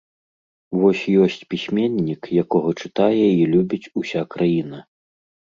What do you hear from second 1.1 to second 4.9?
ёсць пісьменнік, якога чытае і любіць уся краіна.